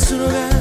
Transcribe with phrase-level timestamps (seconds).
[0.00, 0.59] encuentras un hogar.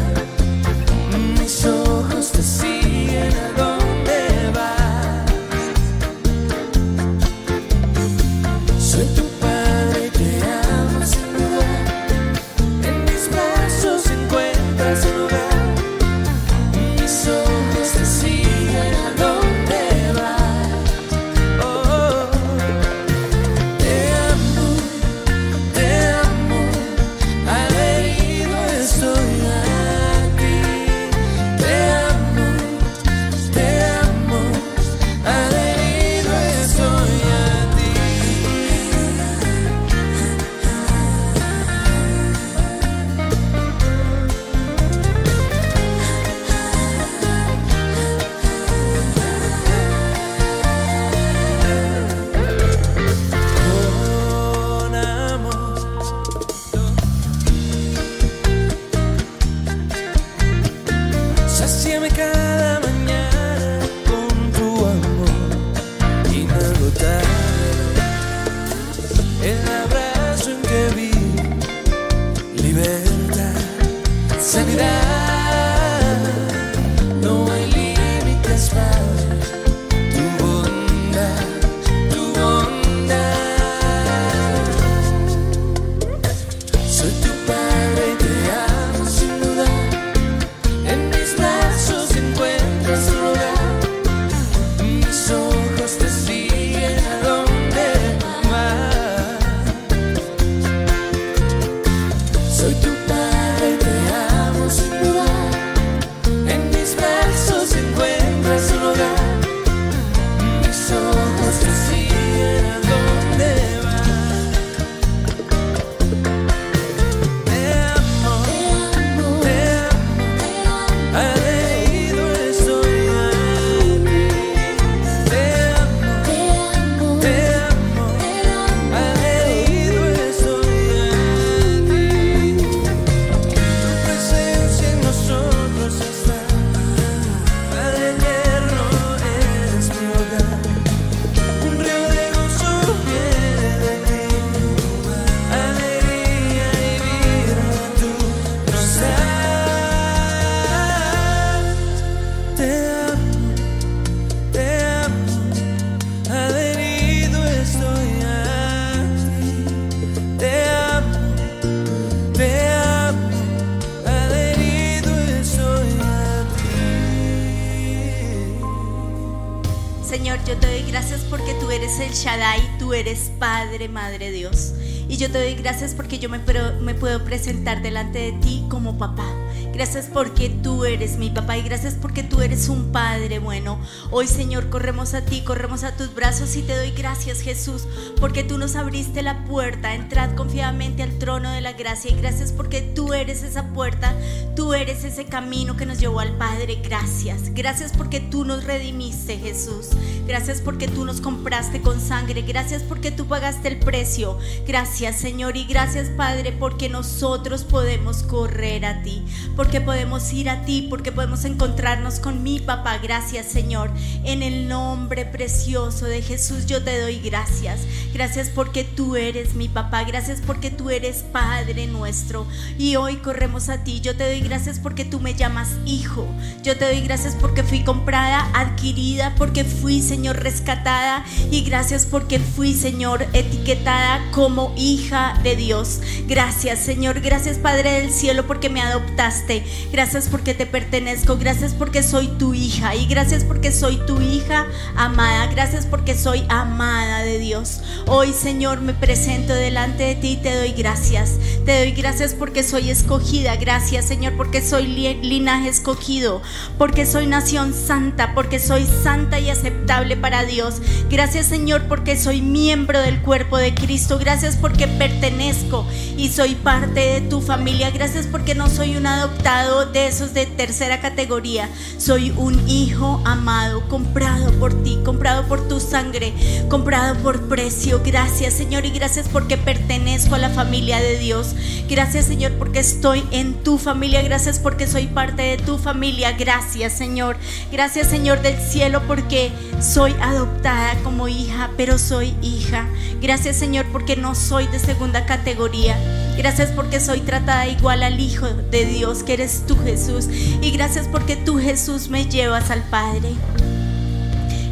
[174.09, 174.73] Madre Dios.
[175.07, 179.27] Y yo te doy gracias porque yo me, puedo presentar delante de ti como papá.
[179.71, 183.79] Gracias porque tú eres mi papá y gracias porque tú eres un Padre bueno.
[184.09, 187.87] Hoy, Señor, corremos a ti, corremos a tus brazos y te doy gracias, Jesús,
[188.19, 189.93] porque tú nos abriste la puerta.
[189.93, 194.15] Entrad confiadamente al trono de la gracia y gracias porque tú eres esa puerta,
[194.55, 196.79] tú eres ese camino que nos llevó al Padre.
[196.83, 197.53] Gracias.
[197.53, 199.89] Gracias porque tú nos redimiste, Jesús.
[200.27, 202.41] Gracias porque tú nos compraste con sangre.
[202.41, 204.37] Gracias porque tú pagaste el precio.
[204.67, 205.57] Gracias, Señor.
[205.57, 209.23] Y gracias, Padre, porque nosotros podemos correr a ti.
[209.55, 210.87] Porque podemos ir a ti.
[210.89, 212.99] Porque podemos encontrarnos con mi papá.
[212.99, 213.91] Gracias, Señor.
[214.23, 217.79] En el nombre precioso de Jesús yo te doy gracias.
[218.13, 220.03] Gracias porque tú eres mi papá.
[220.03, 222.45] Gracias porque tú eres Padre nuestro.
[222.77, 224.01] Y hoy corremos a ti.
[224.01, 226.27] Yo te doy gracias porque tú me llamas hijo.
[226.63, 231.23] Yo te doy gracias porque fui comprada, adquirida, porque fui, Señor, rescatada.
[231.51, 236.01] Y gracias porque fui, Señor, etiquetada como hija de Dios.
[236.27, 237.21] Gracias, Señor.
[237.21, 239.63] Gracias, Padre del cielo, porque me adoptaste.
[239.91, 241.37] Gracias porque te pertenezco.
[241.37, 242.95] Gracias porque soy tu hija.
[242.95, 244.65] Y gracias porque soy tu hija
[244.95, 245.45] amada.
[245.45, 247.81] Gracias porque soy amada de Dios.
[248.07, 251.35] Hoy, Señor, me presento delante de ti y te doy gracias.
[251.69, 253.55] Te doy gracias porque soy escogida.
[253.55, 256.41] Gracias, Señor, porque soy li- linaje escogido.
[256.79, 258.33] Porque soy nación santa.
[258.33, 260.81] Porque soy santa y aceptable para Dios.
[261.11, 264.17] Gracias, Señor, porque soy miembro del cuerpo de Cristo.
[264.17, 265.85] Gracias porque pertenezco
[266.17, 267.91] y soy parte de tu familia.
[267.91, 271.69] Gracias porque no soy un adoptado de esos de tercera categoría.
[271.99, 276.33] Soy un hijo amado, comprado por ti, comprado por tu sangre,
[276.67, 278.01] comprado por precio.
[278.03, 281.53] Gracias, Señor, y gracias porque pertenezco a la familia de Dios.
[281.89, 284.21] Gracias, Señor, porque estoy en tu familia.
[284.21, 286.33] Gracias porque soy parte de tu familia.
[286.33, 287.37] Gracias, Señor.
[287.71, 289.51] Gracias, Señor del cielo, porque
[289.81, 292.87] soy adoptada como hija, pero soy hija.
[293.21, 295.97] Gracias, Señor, porque no soy de segunda categoría.
[296.37, 300.27] Gracias porque soy tratada igual al Hijo de Dios, que eres tú, Jesús.
[300.61, 303.29] Y gracias porque tú, Jesús, me llevas al Padre.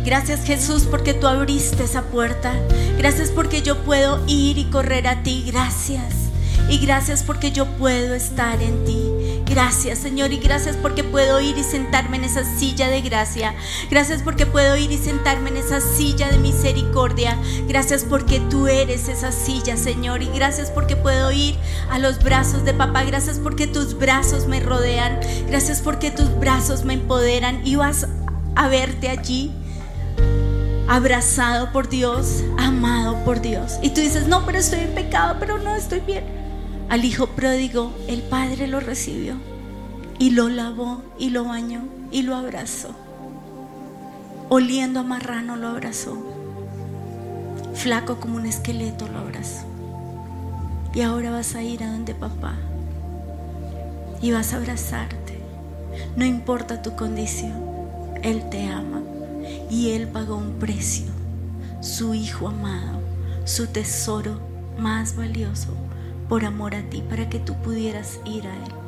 [0.08, 2.54] Gracias Jesús porque tú abriste esa puerta.
[2.98, 5.44] Gracias porque yo puedo ir y correr a ti.
[5.46, 6.27] Gracias.
[6.70, 9.18] Y gracias porque yo puedo estar en ti.
[9.46, 13.56] Gracias Señor y gracias porque puedo ir y sentarme en esa silla de gracia.
[13.90, 17.38] Gracias porque puedo ir y sentarme en esa silla de misericordia.
[17.68, 20.22] Gracias porque tú eres esa silla Señor.
[20.22, 21.56] Y gracias porque puedo ir
[21.90, 23.04] a los brazos de papá.
[23.04, 25.20] Gracias porque tus brazos me rodean.
[25.48, 27.66] Gracias porque tus brazos me empoderan.
[27.66, 28.08] Y vas
[28.56, 29.54] a verte allí
[30.88, 33.78] abrazado por Dios, amado por Dios.
[33.82, 36.47] Y tú dices, no, pero estoy en pecado, pero no estoy bien.
[36.90, 39.36] Al hijo pródigo, el padre lo recibió
[40.20, 42.90] y lo lavó y lo bañó y lo abrazó.
[44.50, 46.18] Oliendo a marrano lo abrazó.
[47.74, 49.66] Flaco como un esqueleto lo abrazó.
[50.94, 52.56] Y ahora vas a ir a donde papá
[54.22, 55.40] y vas a abrazarte.
[56.16, 57.54] No importa tu condición,
[58.24, 59.02] Él te ama
[59.70, 61.06] y Él pagó un precio,
[61.82, 63.00] su Hijo amado,
[63.46, 64.40] su tesoro
[64.78, 65.70] más valioso,
[66.30, 68.88] por amor a ti, para que tú pudieras ir a Él.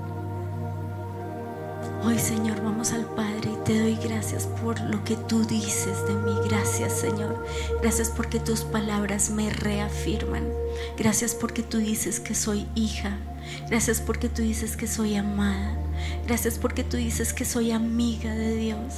[2.04, 6.14] Hoy Señor vamos al Padre y te doy gracias por lo que tú dices de
[6.14, 6.34] mí.
[6.48, 7.46] Gracias Señor.
[7.82, 10.48] Gracias porque tus palabras me reafirman.
[10.98, 13.18] Gracias porque tú dices que soy hija.
[13.70, 15.78] Gracias porque tú dices que soy amada.
[16.26, 18.94] Gracias porque tú dices que soy amiga de Dios.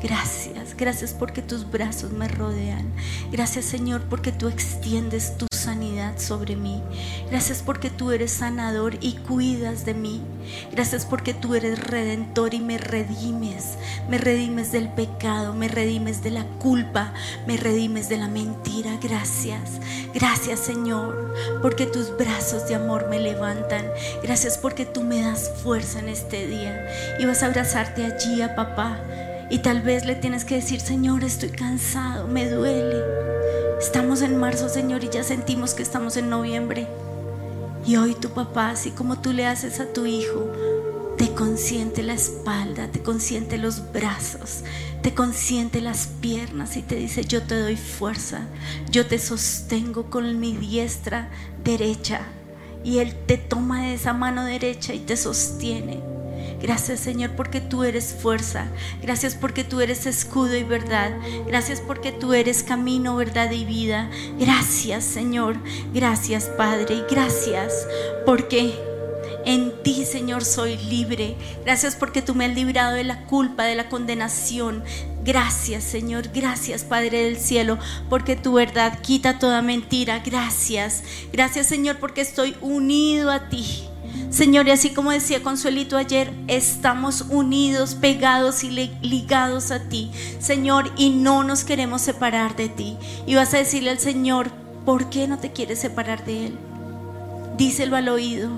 [0.00, 2.86] Gracias, gracias porque tus brazos me rodean.
[3.32, 6.82] Gracias Señor porque tú extiendes tu sanidad sobre mí.
[7.30, 10.22] Gracias porque tú eres sanador y cuidas de mí.
[10.72, 13.76] Gracias porque tú eres redentor y me redimes.
[14.08, 17.12] Me redimes del pecado, me redimes de la culpa,
[17.46, 18.98] me redimes de la mentira.
[19.02, 19.80] Gracias,
[20.12, 23.86] gracias Señor porque tus brazos de amor me levantan.
[24.22, 26.86] Gracias porque tú me das fuerza en este día
[27.18, 28.98] y vas a abrazarte allí a papá.
[29.50, 33.43] Y tal vez le tienes que decir, Señor, estoy cansado, me duele.
[33.84, 36.88] Estamos en marzo, Señor, y ya sentimos que estamos en noviembre.
[37.86, 40.50] Y hoy tu papá, así como tú le haces a tu hijo,
[41.18, 44.64] te consiente la espalda, te consiente los brazos,
[45.02, 48.46] te consiente las piernas y te dice, yo te doy fuerza,
[48.90, 51.28] yo te sostengo con mi diestra
[51.62, 52.22] derecha.
[52.84, 56.13] Y Él te toma de esa mano derecha y te sostiene.
[56.60, 58.66] Gracias Señor porque tú eres fuerza.
[59.02, 61.12] Gracias porque tú eres escudo y verdad.
[61.46, 64.10] Gracias porque tú eres camino, verdad y vida.
[64.38, 65.56] Gracias Señor.
[65.92, 66.94] Gracias Padre.
[66.94, 67.86] Y gracias
[68.24, 68.74] porque
[69.44, 71.36] en ti, Señor, soy libre.
[71.64, 74.82] Gracias porque tú me has librado de la culpa, de la condenación.
[75.22, 76.28] Gracias, Señor.
[76.34, 80.20] Gracias, Padre del cielo, porque tu verdad quita toda mentira.
[80.24, 81.02] Gracias.
[81.32, 83.88] Gracias, Señor, porque estoy unido a ti.
[84.30, 90.90] Señor, y así como decía Consuelito ayer, estamos unidos, pegados y ligados a ti, Señor,
[90.96, 92.96] y no nos queremos separar de ti.
[93.26, 94.50] Y vas a decirle al Señor,
[94.84, 96.58] ¿por qué no te quieres separar de Él?
[97.56, 98.50] Díselo al oído.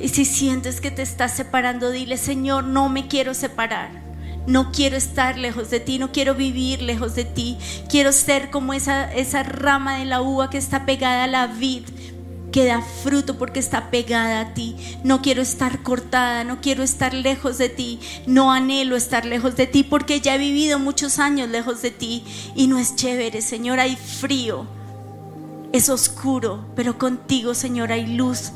[0.00, 4.05] Y si sientes que te estás separando, dile, Señor, no me quiero separar.
[4.46, 7.58] No quiero estar lejos de ti, no quiero vivir lejos de ti.
[7.88, 11.82] Quiero ser como esa, esa rama de la uva que está pegada a la vid,
[12.52, 14.76] que da fruto porque está pegada a ti.
[15.02, 17.98] No quiero estar cortada, no quiero estar lejos de ti.
[18.26, 22.24] No anhelo estar lejos de ti porque ya he vivido muchos años lejos de ti
[22.54, 24.66] y no es chévere, Señor, hay frío.
[25.72, 28.52] Es oscuro, pero contigo, Señor, hay luz.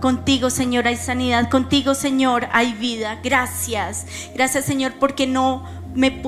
[0.00, 1.48] Contigo, Señor, hay sanidad.
[1.48, 3.18] Contigo, Señor, hay vida.
[3.22, 4.06] Gracias.
[4.34, 5.64] Gracias, Señor, porque no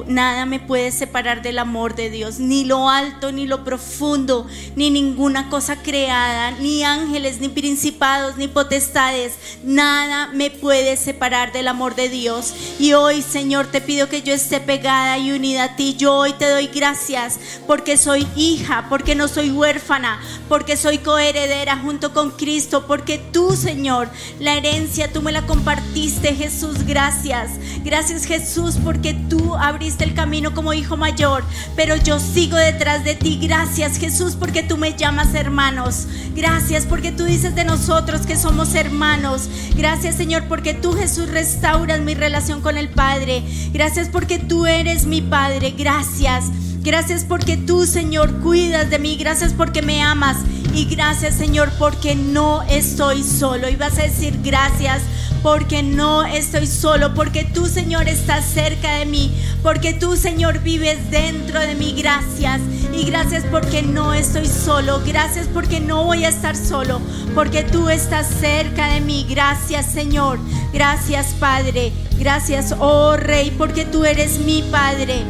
[0.06, 4.90] nada me puede separar del amor de Dios, ni lo alto, ni lo profundo, ni
[4.90, 11.94] ninguna cosa creada, ni ángeles, ni principados, ni potestades, nada me puede separar del amor
[11.94, 12.54] de Dios.
[12.78, 15.94] Y hoy, Señor, te pido que yo esté pegada y unida a ti.
[15.96, 21.76] Yo hoy te doy gracias porque soy hija, porque no soy huérfana, porque soy coheredera
[21.76, 24.08] junto con Cristo, porque tú, Señor,
[24.40, 27.52] la herencia tú me la compartiste, Jesús, gracias.
[27.84, 31.44] Gracias, Jesús, porque tú abriste el camino como hijo mayor,
[31.76, 33.38] pero yo sigo detrás de ti.
[33.42, 36.06] Gracias, Jesús, porque tú me llamas hermanos.
[36.34, 39.48] Gracias porque tú dices de nosotros que somos hermanos.
[39.76, 43.42] Gracias, Señor, porque tú, Jesús, restauras mi relación con el Padre.
[43.72, 45.74] Gracias porque tú eres mi Padre.
[45.76, 46.46] Gracias.
[46.82, 49.16] Gracias porque tú, Señor, cuidas de mí.
[49.16, 50.38] Gracias porque me amas.
[50.74, 53.68] Y gracias, Señor, porque no estoy solo.
[53.68, 55.02] Y vas a decir gracias
[55.42, 57.14] porque no estoy solo.
[57.14, 59.32] Porque tú, Señor, estás cerca de mí.
[59.62, 61.94] Porque tú, Señor, vives dentro de mí.
[61.96, 62.60] Gracias.
[62.92, 65.00] Y gracias porque no estoy solo.
[65.06, 67.00] Gracias porque no voy a estar solo.
[67.34, 69.26] Porque tú estás cerca de mí.
[69.28, 70.38] Gracias, Señor.
[70.72, 71.92] Gracias, Padre.
[72.18, 75.24] Gracias, oh Rey, porque tú eres mi Padre.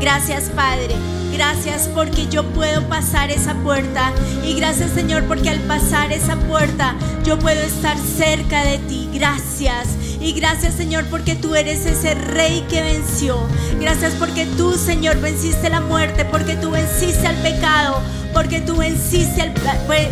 [0.00, 0.96] Gracias Padre,
[1.32, 4.12] gracias porque yo puedo pasar esa puerta
[4.44, 9.08] y gracias Señor porque al pasar esa puerta yo puedo estar cerca de ti.
[9.12, 9.88] Gracias.
[10.20, 13.38] Y gracias Señor porque tú eres ese rey que venció.
[13.80, 18.00] Gracias porque tú Señor venciste la muerte, porque tú venciste al pecado,
[18.32, 19.52] porque tú venciste, al,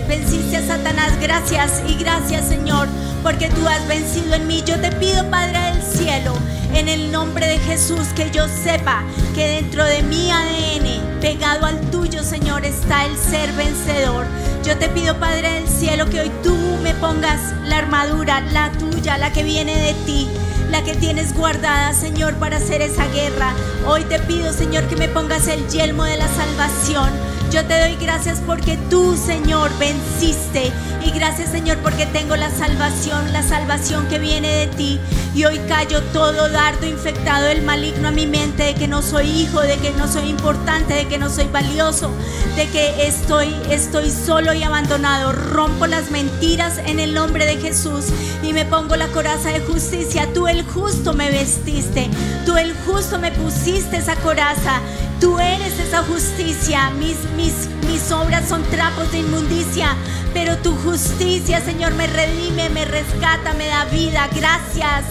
[0.09, 1.13] venciste a Satanás.
[1.21, 2.89] Gracias y gracias Señor
[3.23, 4.63] porque tú has vencido en mí.
[4.65, 6.35] Yo te pido Padre del cielo,
[6.75, 9.03] en el nombre de Jesús, que yo sepa
[9.35, 14.27] que dentro de mi ADN, pegado al tuyo Señor, está el ser vencedor.
[14.65, 19.19] Yo te pido Padre del cielo que hoy tú me pongas la armadura, la tuya,
[19.19, 20.29] la que viene de ti
[20.71, 23.53] la que tienes guardada, Señor, para hacer esa guerra.
[23.87, 27.11] Hoy te pido, Señor, que me pongas el yelmo de la salvación.
[27.51, 30.71] Yo te doy gracias porque tú, Señor, venciste.
[31.05, 35.01] Y gracias, Señor, porque tengo la salvación, la salvación que viene de ti.
[35.35, 39.29] Y hoy callo todo dardo infectado del maligno a mi mente de que no soy
[39.29, 42.13] hijo, de que no soy importante, de que no soy valioso,
[42.55, 45.33] de que estoy, estoy solo y abandonado.
[45.33, 48.07] Rompo las mentiras en el nombre de Jesús
[48.45, 50.29] y me pongo la coraza de justicia.
[50.33, 52.09] Tú el justo me vestiste,
[52.47, 54.81] tú el justo me pusiste esa coraza.
[55.21, 59.95] Tú eres esa justicia, mis, mis, mis obras son trapos de inmundicia,
[60.33, 64.29] pero tu justicia, Señor, me redime, me rescata, me da vida.
[64.35, 65.05] Gracias.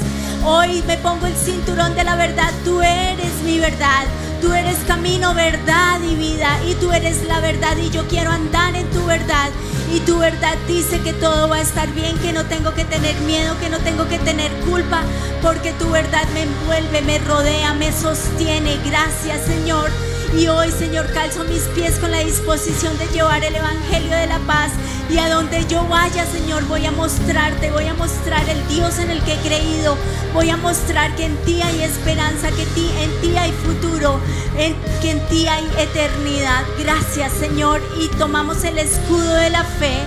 [0.44, 4.06] Hoy me pongo el cinturón de la verdad, tú eres mi verdad.
[4.42, 6.58] Tú eres camino, verdad y vida.
[6.66, 9.50] Y tú eres la verdad y yo quiero andar en tu verdad.
[9.94, 13.16] Y tu verdad dice que todo va a estar bien, que no tengo que tener
[13.22, 15.02] miedo, que no tengo que tener culpa,
[15.42, 18.78] porque tu verdad me envuelve, me rodea, me sostiene.
[18.86, 19.90] Gracias Señor.
[20.38, 24.38] Y hoy, Señor, calzo mis pies con la disposición de llevar el Evangelio de la
[24.40, 24.72] paz.
[25.10, 29.10] Y a donde yo vaya, Señor, voy a mostrarte, voy a mostrar el Dios en
[29.10, 29.98] el que he creído.
[30.34, 34.20] Voy a mostrar que en ti hay esperanza, que en ti hay futuro,
[34.58, 36.64] en, que en ti hay eternidad.
[36.78, 37.82] Gracias, Señor.
[38.00, 39.98] Y tomamos el escudo de la fe.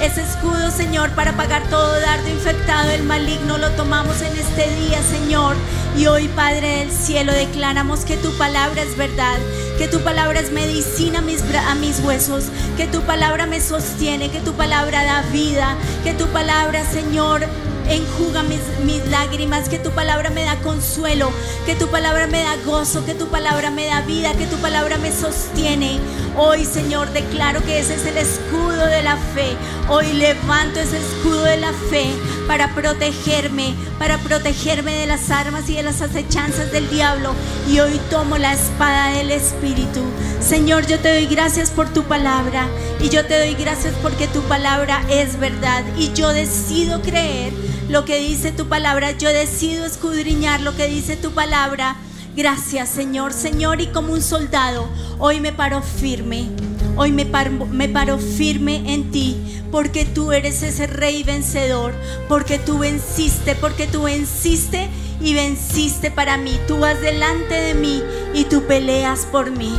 [0.00, 5.02] Ese escudo, Señor, para pagar todo dardo infectado del maligno, lo tomamos en este día,
[5.02, 5.56] Señor.
[5.96, 9.38] Y hoy, Padre del cielo, declaramos que tu palabra es verdad,
[9.78, 12.44] que tu palabra es medicina a mis, a mis huesos,
[12.76, 17.42] que tu palabra me sostiene, que tu palabra da vida, que tu palabra, Señor,
[17.88, 21.30] enjuga mis, mis lágrimas, que tu palabra me da consuelo,
[21.66, 24.96] que tu palabra me da gozo, que tu palabra me da vida, que tu palabra
[24.98, 26.00] me sostiene.
[26.38, 29.56] Hoy, Señor, declaro que ese es el escudo de la fe.
[29.88, 32.10] Hoy levanto ese escudo de la fe
[32.46, 37.32] para protegerme, para protegerme de las armas y de las acechanzas del diablo.
[37.66, 40.02] Y hoy tomo la espada del Espíritu.
[40.40, 42.68] Señor, yo te doy gracias por tu palabra
[43.00, 47.54] y yo te doy gracias porque tu palabra es verdad y yo decido creer
[47.88, 51.96] lo que dice tu palabra, yo decido escudriñar lo que dice tu palabra.
[52.36, 56.50] Gracias, Señor, Señor, y como un soldado, hoy me paro firme.
[56.94, 61.94] Hoy me paro, me paro firme en ti, porque tú eres ese rey vencedor,
[62.28, 66.60] porque tú venciste, porque tú venciste y venciste para mí.
[66.68, 68.02] Tú vas delante de mí
[68.34, 69.74] y tú peleas por mí.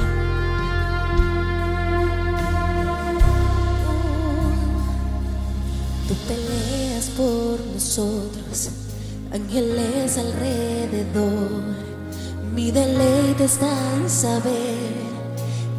[6.07, 8.69] Tú peleas por nosotros,
[9.31, 11.86] ángeles alrededor.
[12.57, 14.95] Mi deleite está en saber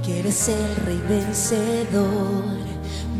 [0.01, 2.57] que eres el rey vencedor.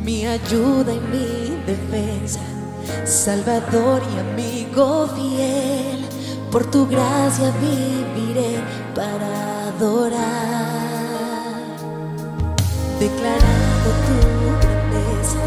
[0.05, 2.39] mi ayuda y mi defensa,
[3.05, 6.05] Salvador y amigo fiel.
[6.53, 8.63] Por tu gracia viviré
[8.95, 9.27] para
[9.71, 10.21] adorar,
[13.01, 14.19] declarando tu
[14.63, 15.43] grandeza.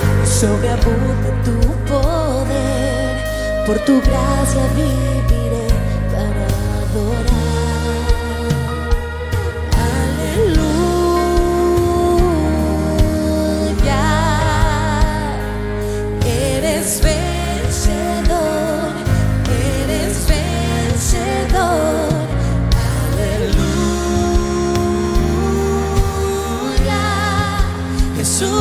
[0.00, 3.12] templo sobreabunda tu poder,
[3.66, 5.37] por tu gracia viviré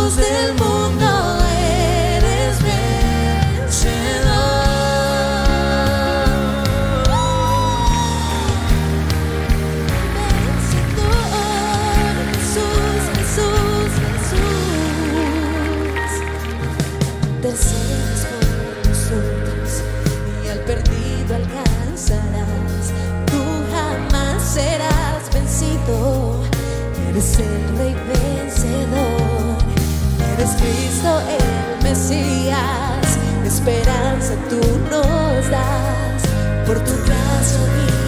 [0.08, 0.78] Eres el rey
[25.34, 26.43] vencedor.
[27.10, 27.96] Eres
[30.67, 33.17] Cristo el Mesías.
[33.45, 36.21] Esperanza tú nos das.
[36.65, 38.07] Por tu gracia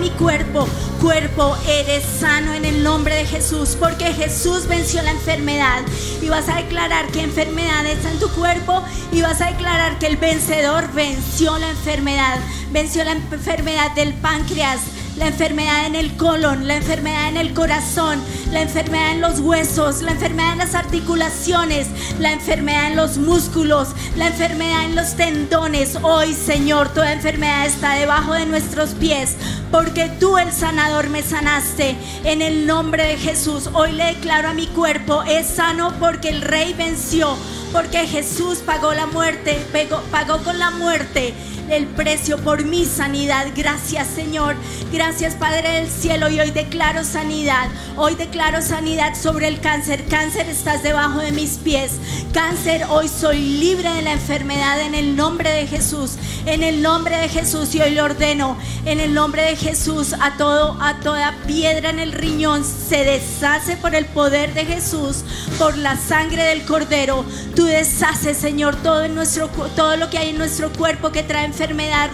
[0.00, 0.66] mi cuerpo,
[1.00, 5.82] cuerpo, eres sano en el nombre de Jesús, porque Jesús venció la enfermedad.
[6.22, 8.82] Y vas a declarar que enfermedad está en tu cuerpo
[9.12, 12.38] y vas a declarar que el vencedor venció la enfermedad,
[12.72, 14.80] venció la enfermedad del páncreas,
[15.16, 20.02] la enfermedad en el colon, la enfermedad en el corazón, la enfermedad en los huesos,
[20.02, 25.98] la enfermedad en las articulaciones, la enfermedad en los músculos, la enfermedad en los tendones.
[26.02, 29.36] Hoy, Señor, toda enfermedad está debajo de nuestros pies,
[29.70, 31.96] porque tú, el sanador, me sanaste.
[32.24, 36.42] En el nombre de Jesús, hoy le declaro a mi cuerpo, es sano porque el
[36.42, 37.36] Rey venció,
[37.72, 41.34] porque Jesús pagó la muerte, pagó, pagó con la muerte
[41.70, 43.46] el precio por mi sanidad.
[43.54, 44.56] Gracias Señor.
[44.92, 46.28] Gracias Padre del cielo.
[46.30, 47.68] Y hoy declaro sanidad.
[47.96, 50.04] Hoy declaro sanidad sobre el cáncer.
[50.08, 51.92] Cáncer estás debajo de mis pies.
[52.32, 56.16] Cáncer, hoy soy libre de la enfermedad en el nombre de Jesús.
[56.46, 57.74] En el nombre de Jesús.
[57.74, 58.56] Y hoy lo ordeno.
[58.84, 63.76] En el nombre de Jesús a todo, a toda piedra en el riñón se deshace
[63.76, 65.24] por el poder de Jesús,
[65.58, 67.24] por la sangre del Cordero.
[67.54, 71.44] Tú deshaces, Señor, todo, en nuestro, todo lo que hay en nuestro cuerpo que trae
[71.44, 71.59] enfermedad,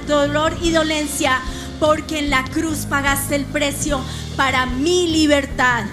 [0.06, 1.40] dolor y dolencia,
[1.78, 4.00] porque en la cruz pagaste el precio
[4.36, 5.84] para mi libertad.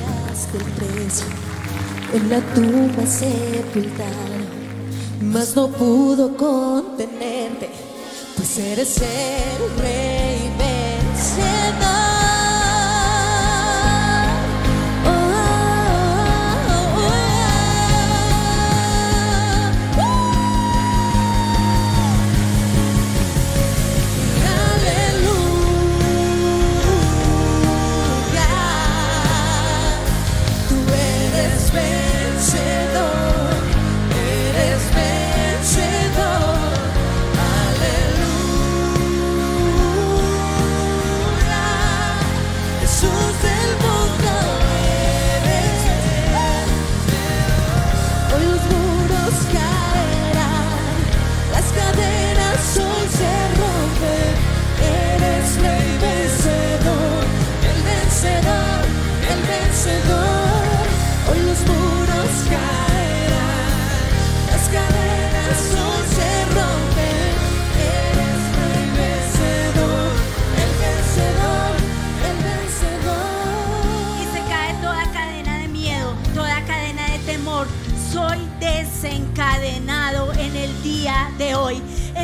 [0.00, 1.26] pagaste el precio,
[2.12, 4.58] en la tumba sepultaron
[5.20, 7.70] mas no pudo contenerte,
[8.36, 12.07] pues eres el rey vencedor.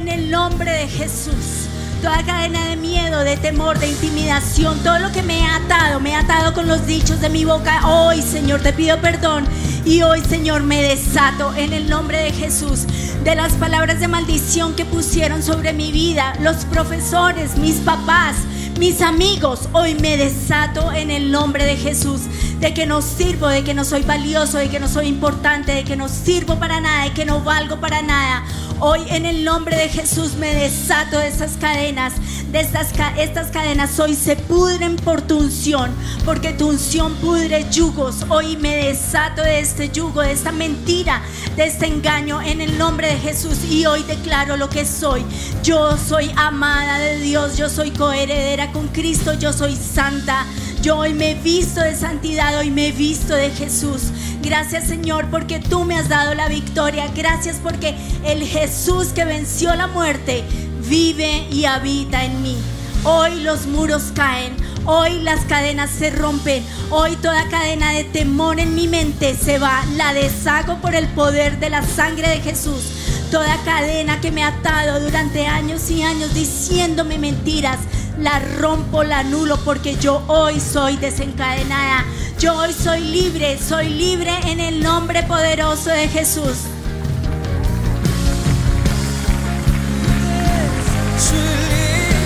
[0.05, 1.67] En el nombre de Jesús.
[2.03, 6.15] Toda cadena de miedo, de temor, de intimidación, todo lo que me ha atado, me
[6.15, 7.89] ha atado con los dichos de mi boca.
[7.89, 9.47] Hoy, Señor, te pido perdón.
[9.87, 12.87] Y hoy, Señor, me desato en el nombre de Jesús
[13.25, 18.37] de las palabras de maldición que pusieron sobre mi vida los profesores, mis papás,
[18.79, 22.23] mis amigos, hoy me desato en el nombre de Jesús,
[22.61, 25.85] de que no sirvo, de que no soy valioso, de que no soy importante, de
[25.85, 28.45] que no sirvo para nada, de que no valgo para nada.
[28.81, 32.15] Hoy en el nombre de Jesús me desato de esas cadenas,
[32.51, 35.93] de estas, estas cadenas hoy se pudren por tu unción,
[36.25, 38.27] porque tu unción pudre yugos.
[38.29, 41.23] Hoy me desato de este yugo, de esta mentira,
[41.57, 45.25] de este engaño en el nombre de Jesús y hoy declaro lo que soy.
[45.63, 50.47] Yo soy amada de Dios, yo soy coheredera con Cristo, yo soy santa.
[50.83, 54.11] Yo hoy me he visto de santidad, hoy me he visto de Jesús.
[54.45, 57.09] Gracias Señor porque tú me has dado la victoria.
[57.17, 57.95] Gracias porque
[58.27, 60.45] el Jesús que venció la muerte
[60.87, 62.57] vive y habita en mí.
[63.05, 64.55] Hoy los muros caen,
[64.85, 69.83] hoy las cadenas se rompen, hoy toda cadena de temor en mi mente se va,
[69.97, 72.83] la deshago por el poder de la sangre de Jesús.
[73.31, 77.79] Toda cadena que me ha atado durante años y años diciéndome mentiras,
[78.19, 82.05] la rompo, la anulo porque yo hoy soy desencadenada.
[82.39, 86.59] Yo hoy soy libre, soy libre en el nombre poderoso de Jesús.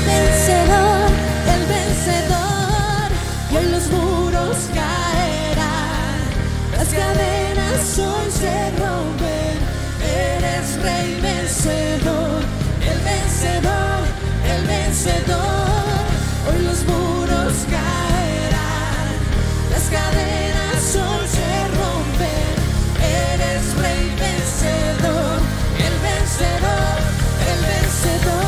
[0.06, 1.10] vencedor,
[1.54, 3.08] el vencedor,
[3.54, 6.20] hoy los muros caerán,
[6.76, 9.56] las cadenas hoy se rompen,
[10.02, 12.42] eres rey vencedor,
[12.90, 14.00] el vencedor,
[14.52, 16.06] el vencedor,
[16.48, 16.97] hoy los muros
[26.00, 26.98] vencedor,
[27.50, 28.47] el vencedor,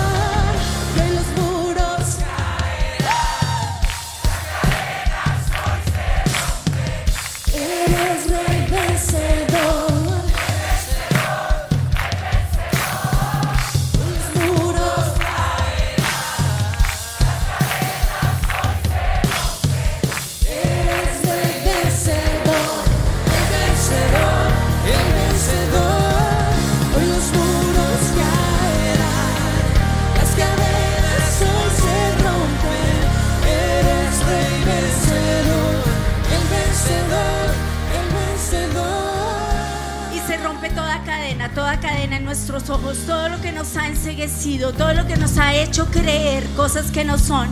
[47.04, 47.48] no son.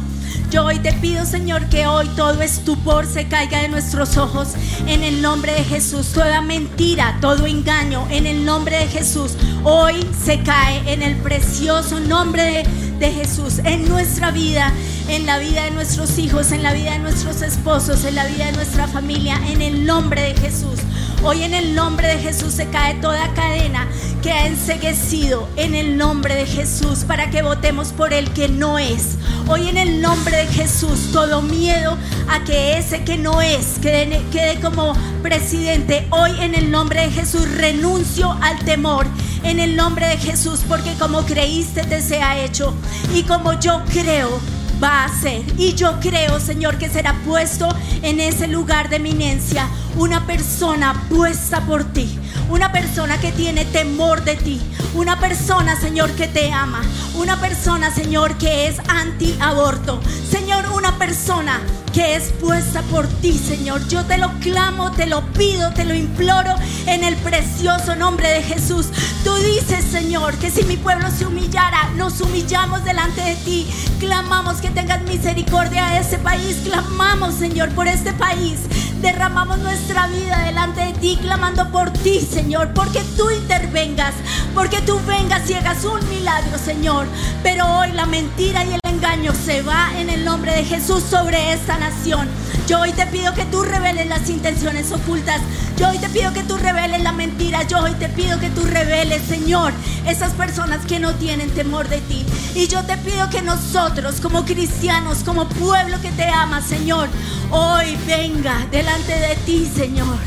[0.50, 4.48] Yo hoy te pido, Señor, que hoy todo estupor se caiga de nuestros ojos
[4.86, 6.12] en el nombre de Jesús.
[6.12, 9.32] Toda mentira, todo engaño en el nombre de Jesús.
[9.64, 12.62] Hoy se cae en el precioso nombre de,
[12.98, 14.72] de Jesús en nuestra vida,
[15.08, 18.46] en la vida de nuestros hijos, en la vida de nuestros esposos, en la vida
[18.46, 20.80] de nuestra familia, en el nombre de Jesús.
[21.22, 23.86] Hoy en el nombre de Jesús se cae toda cadena
[24.22, 28.78] que ha enseguecido en el nombre de Jesús para que votemos por el que no
[28.78, 29.17] es.
[29.50, 31.96] Hoy en el nombre de Jesús todo miedo
[32.28, 34.92] a que ese que no es quede, quede como
[35.22, 36.06] presidente.
[36.10, 39.06] Hoy en el nombre de Jesús renuncio al temor.
[39.44, 42.74] En el nombre de Jesús porque como creíste te sea hecho
[43.14, 44.38] y como yo creo
[44.82, 45.42] va a ser.
[45.56, 47.68] Y yo creo, Señor, que será puesto
[48.02, 52.18] en ese lugar de eminencia una persona puesta por ti,
[52.50, 54.60] una persona que tiene temor de ti,
[54.94, 56.82] una persona, Señor, que te ama,
[57.18, 60.00] una persona, Señor, que es anti-aborto,
[60.30, 61.60] Señor, una persona
[61.92, 63.86] que es puesta por ti, Señor.
[63.88, 66.54] Yo te lo clamo, te lo pido, te lo imploro
[66.86, 68.86] en el precioso nombre de Jesús.
[69.24, 73.66] Tú dices, Señor, que si mi pueblo se humillara, nos humillamos delante de ti.
[74.00, 76.58] Clamamos que tengas misericordia a este país.
[76.64, 78.60] Clamamos, Señor, por este país.
[79.00, 84.14] Derramamos nuestra vida delante de ti, clamando por ti, Señor, porque tú intervengas,
[84.54, 87.06] porque tú vengas y hagas un milagro, Señor.
[87.42, 91.52] Pero hoy la mentira y el engaño se va en el nombre de Jesús sobre
[91.52, 92.26] esta nación.
[92.66, 95.40] Yo hoy te pido que tú reveles las intenciones ocultas.
[95.76, 97.62] Yo hoy te pido que tú reveles la mentira.
[97.62, 99.72] Yo hoy te pido que tú reveles, Señor,
[100.04, 102.26] esas personas que no tienen temor de ti.
[102.56, 107.08] Y yo te pido que nosotros, como cristianos, como pueblo que te ama, Señor,
[107.52, 110.18] hoy venga delante de ti, Señor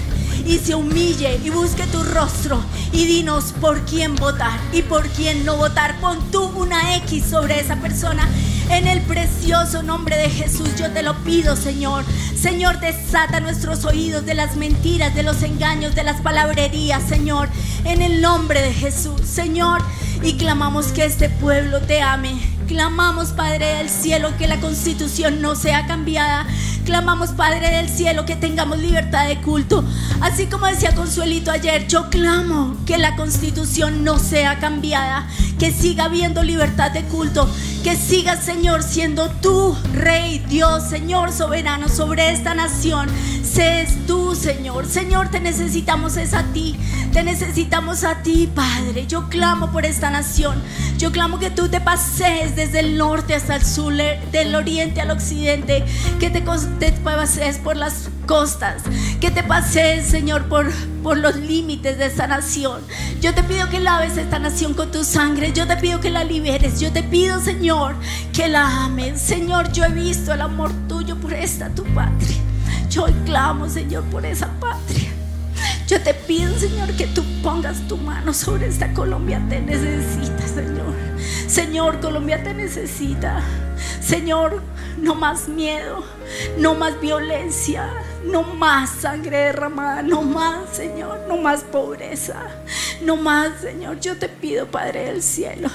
[0.46, 2.60] y se humille y busque tu rostro
[2.92, 6.00] y dinos por quién votar y por quién no votar.
[6.00, 8.28] Pon tú una X sobre esa persona.
[8.72, 12.06] En el precioso nombre de Jesús yo te lo pido, Señor.
[12.34, 17.50] Señor, desata nuestros oídos de las mentiras, de los engaños, de las palabrerías, Señor.
[17.84, 19.82] En el nombre de Jesús, Señor.
[20.24, 22.40] Y clamamos que este pueblo te ame.
[22.72, 26.48] Clamamos, Padre del cielo, que la constitución no sea cambiada.
[26.86, 29.84] Clamamos, Padre del cielo, que tengamos libertad de culto.
[30.22, 35.28] Así como decía Consuelito ayer, yo clamo que la constitución no sea cambiada,
[35.60, 37.50] que siga habiendo libertad de culto,
[37.82, 43.10] que siga, Señor, siendo tú, Rey, Dios, Señor soberano sobre esta nación.
[43.44, 44.86] Sees tú, Señor.
[44.86, 46.76] Señor, te necesitamos es a ti.
[47.12, 49.08] Te necesitamos a ti, Padre.
[49.08, 50.62] Yo clamo por esta nación.
[50.98, 55.12] Yo clamo que tú te pasees desde el norte hasta el sur, del oriente al
[55.12, 55.84] occidente.
[56.20, 56.42] Que te,
[56.80, 58.84] te pasees por las costas.
[59.20, 60.72] Que te pasees, Señor, por,
[61.04, 62.82] por los límites de esta nación.
[63.20, 65.54] Yo te pido que laves esta nación con tu sangre.
[65.54, 66.80] Yo te pido que la liberes.
[66.80, 67.96] Yo te pido, Señor,
[68.34, 69.22] que la ames.
[69.22, 72.38] Señor, yo he visto el amor tuyo por esta tu patria.
[72.90, 75.11] Yo hoy clamo, Señor, por esa patria.
[75.92, 79.46] Yo te pido, Señor, que tú pongas tu mano sobre esta Colombia.
[79.50, 80.94] Te necesita, Señor.
[81.50, 83.42] Señor, Colombia te necesita.
[84.00, 84.62] Señor,
[84.98, 86.06] no más miedo,
[86.58, 87.90] no más violencia,
[88.24, 92.40] no más sangre derramada, no más, Señor, no más pobreza,
[93.04, 94.00] no más, Señor.
[94.00, 95.68] Yo te pido, Padre del cielo.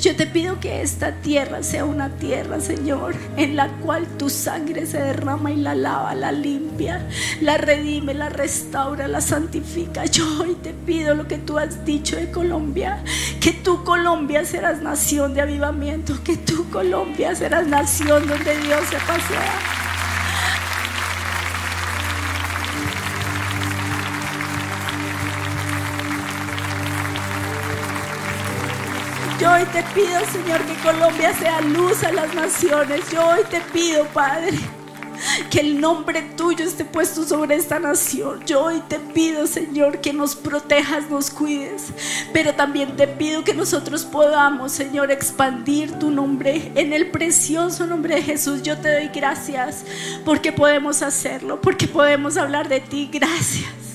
[0.00, 4.86] Yo te pido que esta tierra sea una tierra, Señor, en la cual tu sangre
[4.86, 7.06] se derrama y la lava, la limpia,
[7.40, 10.04] la redime, la restaura, la santifica.
[10.06, 13.02] Yo hoy te pido lo que tú has dicho de Colombia,
[13.40, 18.96] que tú Colombia serás nación de avivamiento, que tú Colombia serás nación donde Dios se
[18.96, 19.85] pasea.
[29.40, 33.02] Yo hoy te pido, Señor, que Colombia sea luz a las naciones.
[33.12, 34.58] Yo hoy te pido, Padre,
[35.50, 38.40] que el nombre tuyo esté puesto sobre esta nación.
[38.46, 41.88] Yo hoy te pido, Señor, que nos protejas, nos cuides.
[42.32, 48.14] Pero también te pido que nosotros podamos, Señor, expandir tu nombre en el precioso nombre
[48.14, 48.62] de Jesús.
[48.62, 49.84] Yo te doy gracias
[50.24, 53.10] porque podemos hacerlo, porque podemos hablar de ti.
[53.12, 53.85] Gracias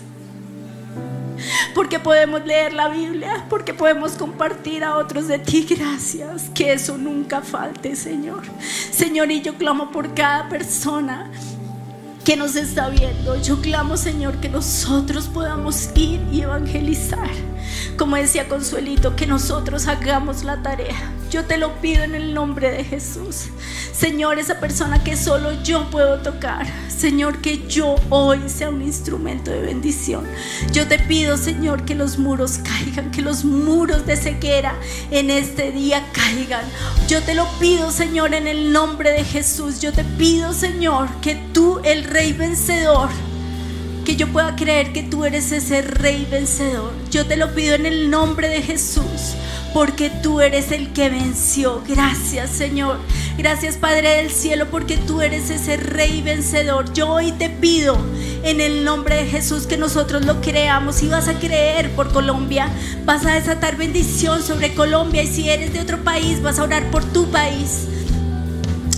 [1.74, 5.68] porque podemos leer la Biblia, porque podemos compartir a otros de ti.
[5.70, 8.42] Gracias, que eso nunca falte, Señor.
[8.92, 11.30] Señor, y yo clamo por cada persona
[12.24, 13.42] que nos está viendo.
[13.42, 17.30] Yo clamo, Señor, que nosotros podamos ir y evangelizar.
[17.98, 21.14] Como decía Consuelito, que nosotros hagamos la tarea.
[21.30, 23.46] Yo te lo pido en el nombre de Jesús.
[23.94, 26.68] Señor, esa persona que solo yo puedo tocar.
[26.90, 30.26] Señor, que yo hoy sea un instrumento de bendición.
[30.74, 34.76] Yo te pido, Señor, que los muros caigan, que los muros de ceguera
[35.10, 36.66] en este día caigan.
[37.08, 39.80] Yo te lo pido, Señor, en el nombre de Jesús.
[39.80, 43.08] Yo te pido, Señor, que tú, el Rey vencedor,
[44.04, 46.92] que yo pueda creer que tú eres ese Rey vencedor.
[47.10, 49.38] Yo te lo pido en el nombre de Jesús
[49.74, 51.82] porque tú eres el que venció.
[51.88, 53.00] Gracias, Señor.
[53.38, 56.92] Gracias, Padre del cielo, porque tú eres ese rey vencedor.
[56.92, 57.98] Yo hoy te pido
[58.44, 62.68] en el nombre de Jesús que nosotros lo creamos y vas a creer por Colombia.
[63.06, 66.92] Vas a desatar bendición sobre Colombia y si eres de otro país, vas a orar
[66.92, 67.88] por tu país.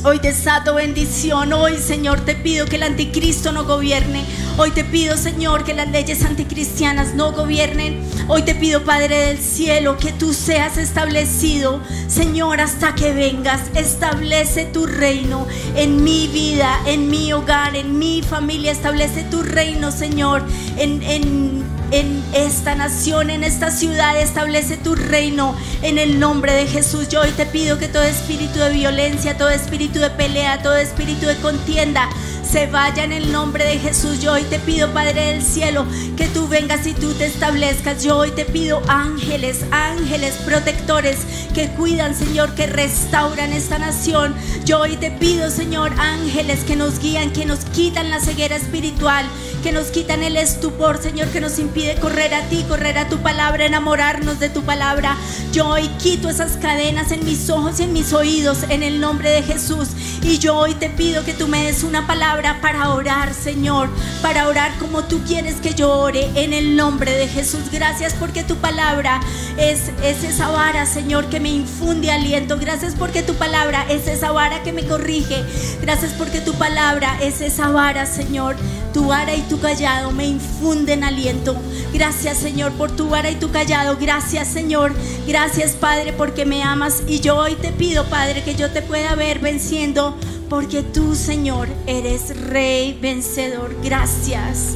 [0.06, 1.54] Hoy desato bendición.
[1.54, 4.26] Hoy, Señor, te pido que el anticristo no gobierne.
[4.58, 8.04] Hoy te pido, Señor, que las leyes anticristianas no gobiernen.
[8.28, 13.62] Hoy te pido, Padre del cielo, que tú seas establecido, Señor, hasta que vengas.
[13.76, 18.74] Establece tu reino en mi vida, en mi hogar, en mi familia.
[18.74, 20.44] Establece tu reino, Señor,
[20.78, 21.63] en, en,
[21.94, 24.20] en esta nación, en esta ciudad.
[24.20, 27.08] Establece tu reino en el nombre de Jesús.
[27.08, 31.28] Yo hoy te pido que todo espíritu de violencia, todo espíritu de pelea, todo espíritu
[31.28, 32.10] de contienda
[32.54, 34.22] se vaya en el nombre de Jesús.
[34.22, 38.04] Yo hoy te pido, Padre del cielo, que tú vengas y tú te establezcas.
[38.04, 41.18] Yo hoy te pido ángeles, ángeles protectores
[41.56, 44.36] que cuidan, Señor, que restauran esta nación.
[44.66, 49.26] Yo hoy te pido, Señor, ángeles que nos guían, que nos quitan la ceguera espiritual,
[49.64, 53.20] que nos quitan el estupor, Señor, que nos impide correr a ti, correr a tu
[53.20, 55.16] palabra, enamorarnos de tu palabra.
[55.54, 59.30] Yo hoy quito esas cadenas en mis ojos y en mis oídos en el nombre
[59.30, 59.88] de Jesús.
[60.22, 63.90] Y yo hoy te pido que tú me des una palabra para orar, Señor,
[64.22, 67.64] para orar como tú quieres que yo ore en el nombre de Jesús.
[67.72, 69.22] Gracias porque tu palabra
[69.58, 72.58] es, es esa vara, Señor, que me infunde aliento.
[72.60, 75.42] Gracias porque tu palabra es esa vara que me corrige.
[75.82, 78.58] Gracias porque tu palabra es esa vara, Señor.
[78.94, 81.56] Tu vara y tu callado me infunden aliento.
[81.94, 83.98] Gracias, Señor, por tu vara y tu callado.
[84.00, 84.94] Gracias, Señor.
[85.28, 87.04] Gracias, Padre, porque me amas.
[87.08, 90.18] Y yo hoy te pido, Padre, que yo te pueda ver venciendo
[90.50, 93.76] porque tú, Señor, eres rey vencedor.
[93.84, 94.76] Gracias.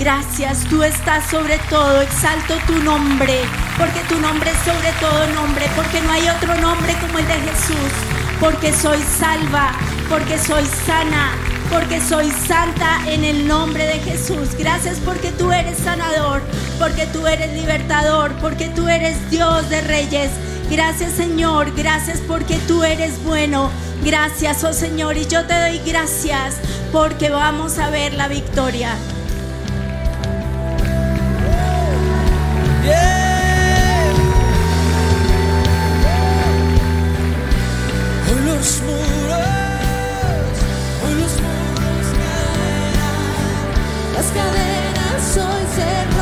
[0.00, 3.34] Gracias, tú estás sobre todo, exalto tu nombre,
[3.76, 7.34] porque tu nombre es sobre todo nombre, porque no hay otro nombre como el de
[7.34, 7.92] Jesús,
[8.40, 9.72] porque soy salva,
[10.08, 11.34] porque soy sana,
[11.70, 14.56] porque soy santa en el nombre de Jesús.
[14.58, 16.42] Gracias porque tú eres sanador,
[16.78, 20.30] porque tú eres libertador, porque tú eres Dios de reyes.
[20.70, 23.70] Gracias Señor, gracias porque tú eres bueno.
[24.04, 26.56] Gracias, oh Señor, y yo te doy gracias
[26.92, 28.96] porque vamos a ver la victoria.
[32.82, 33.20] Yeah.
[38.32, 38.99] Hoy
[44.32, 46.19] cadenas hoy se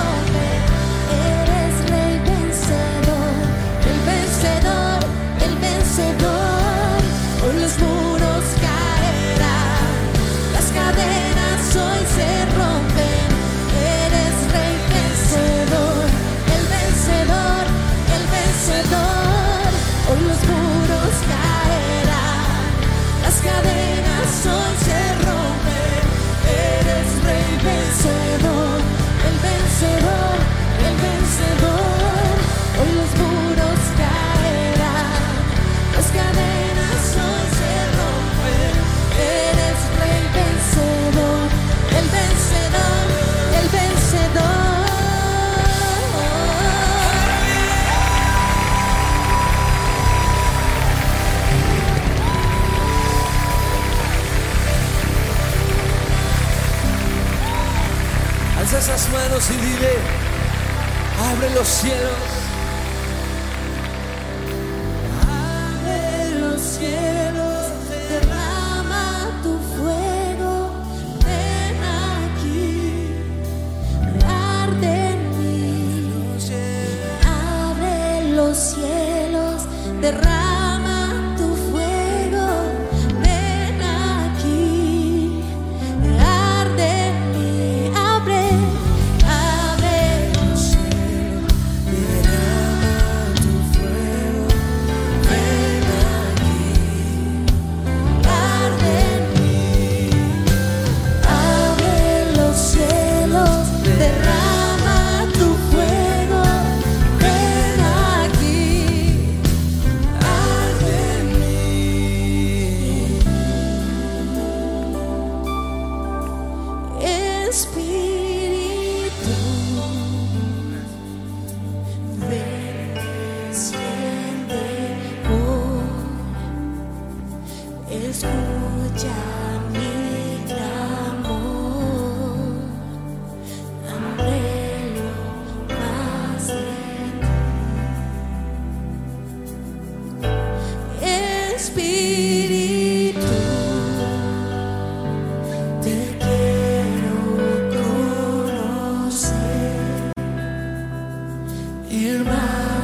[61.59, 62.28] los cielos.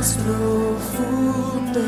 [0.05, 1.81] Más profundo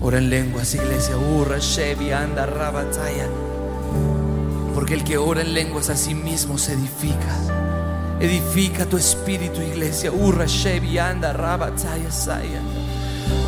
[0.00, 1.16] Ora en lenguas, iglesia.
[1.16, 3.26] Urra, Shevi, anda, rabataya.
[4.74, 7.34] Porque el que ora en lenguas a sí mismo se edifica.
[8.20, 10.12] Edifica tu espíritu, iglesia.
[10.12, 12.60] Urra, Shevi, anda, rabataya, saya.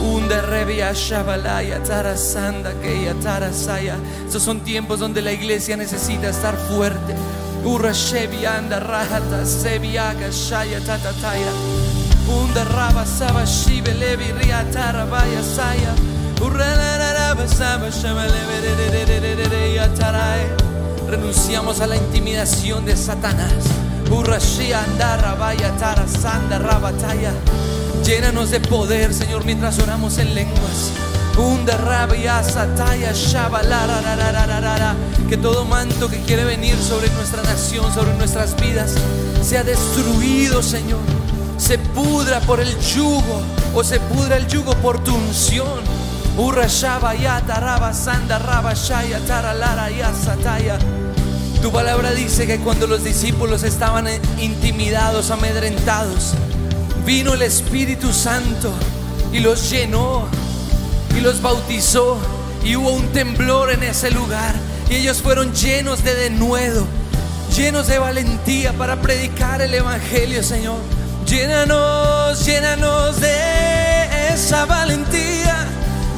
[0.01, 3.97] Unda, revia, shabalaya, tarasanda, keya, tarasaya.
[4.26, 7.14] Estos son tiempos donde la iglesia necesita estar fuerte.
[7.64, 11.93] Urra, Shevi, anda, rajata, seviaga, shaya, tatataya.
[12.29, 15.95] Unda raba saba shibe levi ria tara vaya saya.
[21.09, 23.64] Renunciamos a la intimidación de Satanás.
[24.11, 27.33] Urra shia andara vaya tara sanda rabataya.
[28.05, 30.91] Llénanos de poder, Señor, mientras oramos en lenguas.
[31.37, 34.95] Unda rabia sataya shaba la ra ra ra ra ra ra ra.
[35.29, 38.95] Que todo manto que quiere venir sobre nuestra nación, sobre nuestras vidas,
[39.43, 41.14] sea destruido, Señor.
[41.57, 43.43] Se pudra por el yugo
[43.75, 45.83] o se pudra el yugo por tu unción.
[51.63, 54.07] Tu palabra dice que cuando los discípulos estaban
[54.41, 56.35] intimidados, amedrentados,
[57.07, 58.71] vino el Espíritu Santo
[59.33, 60.27] y los llenó
[61.17, 62.19] y los bautizó
[62.65, 64.55] y hubo un temblor en ese lugar
[64.91, 66.85] y ellos fueron llenos de denuedo,
[67.57, 70.93] llenos de valentía para predicar el Evangelio, Señor.
[71.27, 75.66] Llénanos, llénanos de esa valentía,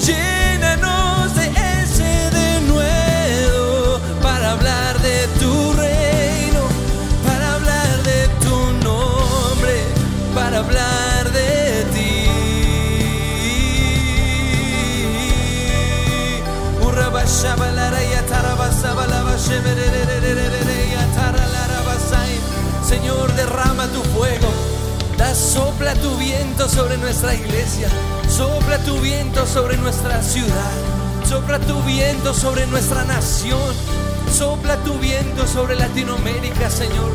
[0.04, 1.46] llénanos de
[1.80, 6.62] ese denuedo para hablar de tu reino,
[7.24, 9.84] para hablar de tu nombre,
[10.34, 12.06] para hablar de ti.
[22.82, 24.75] Señor, derrama tu fuego.
[25.16, 27.88] Sopla tu viento sobre nuestra iglesia.
[28.28, 30.72] Sopla tu viento sobre nuestra ciudad.
[31.28, 33.74] Sopla tu viento sobre nuestra nación.
[34.32, 37.12] Sopla tu viento sobre Latinoamérica, Señor.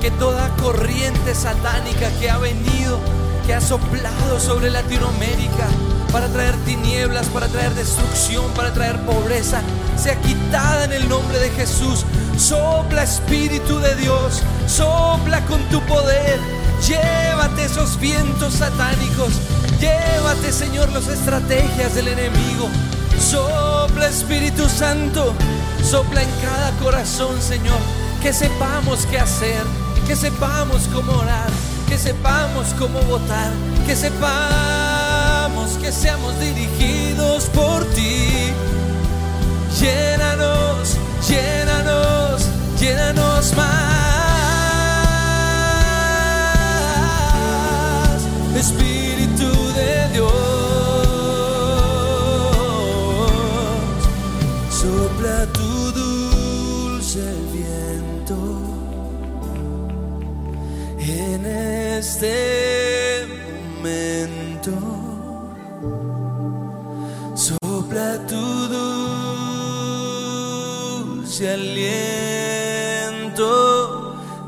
[0.00, 3.00] Que toda corriente satánica que ha venido,
[3.46, 5.66] que ha soplado sobre Latinoamérica
[6.12, 9.60] para traer tinieblas, para traer destrucción, para traer pobreza,
[9.96, 12.04] sea quitada en el nombre de Jesús.
[12.36, 16.67] Sopla Espíritu de Dios, sopla con tu poder.
[16.86, 19.34] Llévate esos vientos satánicos.
[19.80, 22.68] Llévate, Señor, las estrategias del enemigo.
[23.18, 25.34] Sopla Espíritu Santo.
[25.82, 27.78] Sopla en cada corazón, Señor.
[28.22, 29.62] Que sepamos qué hacer.
[30.06, 31.50] Que sepamos cómo orar.
[31.88, 33.50] Que sepamos cómo votar.
[33.86, 38.52] Que sepamos que seamos dirigidos por ti.
[39.80, 40.96] Llénanos,
[41.28, 42.46] llénanos,
[42.80, 44.17] llénanos más.
[48.58, 50.30] Espíritu de Dios,
[54.68, 58.38] sopla tu dulce viento
[60.98, 63.28] en este
[63.76, 64.72] momento.
[67.36, 68.44] Sopla tu
[71.14, 73.46] dulce aliento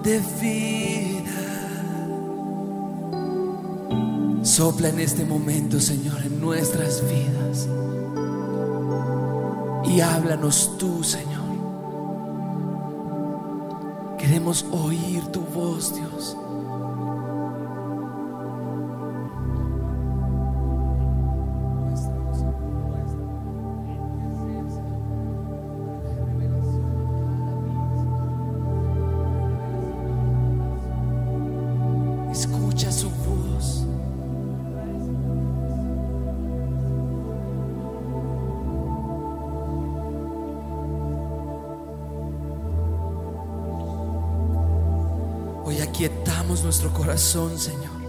[0.02, 0.89] de vida.
[4.51, 7.68] Sopla en este momento, Señor, en nuestras vidas.
[9.84, 11.40] Y háblanos tú, Señor.
[14.18, 16.36] Queremos oír tu voz, Dios.
[47.21, 48.01] Corazón, Señor.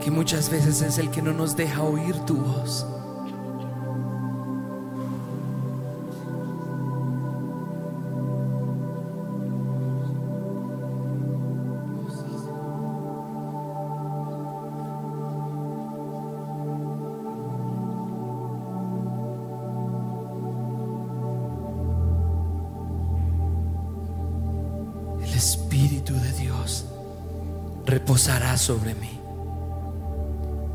[0.00, 2.86] Que muchas veces es el que no nos deja oír tu voz.
[28.64, 29.20] Sobre mí.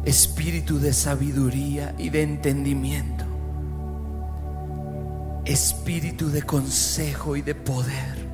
[0.06, 3.26] Espíritu de sabiduría y de entendimiento.
[5.44, 8.30] Espíritu de consejo y de poder.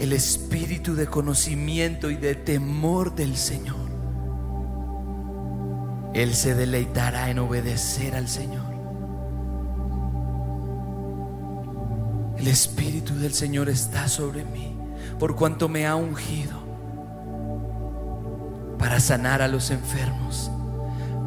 [0.00, 3.92] El espíritu de conocimiento y de temor del Señor.
[6.14, 8.72] Él se deleitará en obedecer al Señor.
[12.38, 14.74] El Espíritu del Señor está sobre mí,
[15.18, 16.61] por cuanto me ha ungido
[18.82, 20.50] para sanar a los enfermos,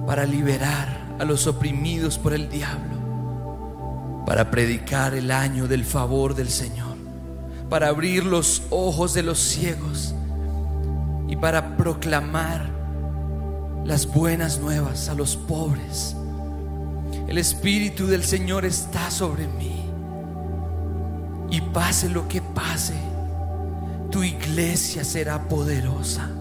[0.06, 6.50] para liberar a los oprimidos por el diablo, para predicar el año del favor del
[6.50, 6.98] Señor,
[7.70, 10.14] para abrir los ojos de los ciegos
[11.30, 12.70] y para proclamar
[13.86, 16.14] las buenas nuevas a los pobres.
[17.26, 19.82] El Espíritu del Señor está sobre mí.
[21.50, 22.96] Y pase lo que pase,
[24.12, 26.35] tu iglesia será poderosa.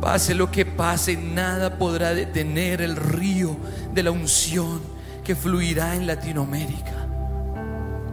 [0.00, 3.56] Pase lo que pase, nada podrá detener el río
[3.94, 4.80] de la unción
[5.24, 7.06] que fluirá en Latinoamérica.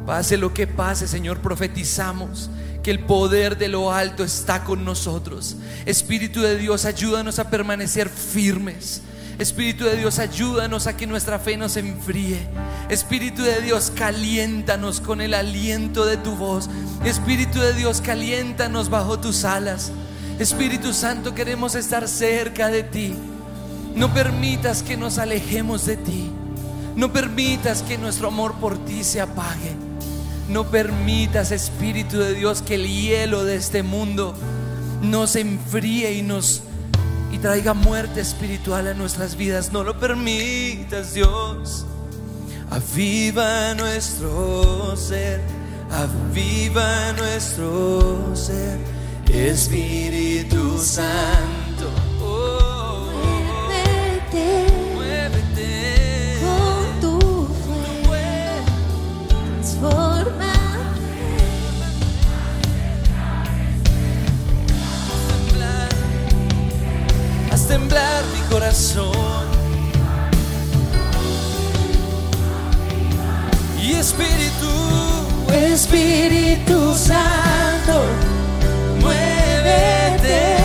[0.06, 2.50] Pase lo que pase, Señor, profetizamos
[2.84, 5.56] que el poder de lo alto está con nosotros.
[5.86, 9.02] Espíritu de Dios, ayúdanos a permanecer firmes.
[9.40, 12.48] Espíritu de Dios, ayúdanos a que nuestra fe no se enfríe.
[12.90, 16.70] Espíritu de Dios, caliéntanos con el aliento de tu voz.
[17.06, 19.92] Espíritu de Dios, caliéntanos bajo tus alas.
[20.40, 23.14] Espíritu Santo, queremos estar cerca de ti.
[23.96, 26.32] No permitas que nos alejemos de ti.
[26.96, 29.76] No permitas que nuestro amor por ti se apague.
[30.50, 34.36] No permitas, Espíritu de Dios, que el hielo de este mundo
[35.02, 36.62] nos enfríe y nos
[37.34, 39.72] y traiga muerte espiritual a nuestras vidas.
[39.72, 41.86] No lo permitas, Dios.
[42.70, 45.42] Aviva nuestro ser,
[45.92, 48.78] aviva nuestro ser,
[49.34, 51.90] Espíritu Santo.
[52.22, 53.08] Oh,
[53.66, 56.40] Muévete muévete.
[56.42, 57.48] con tu
[58.06, 60.54] fuego, transforma.
[67.52, 69.14] Haz temblar mi corazón.
[73.82, 74.72] Y Espíritu,
[75.52, 78.02] Espíritu Santo,
[79.74, 80.63] muévete